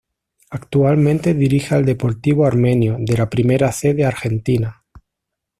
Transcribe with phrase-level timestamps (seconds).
[0.49, 4.83] Actualmente dirige al Deportivo Armenio de la Primera C de Argentina.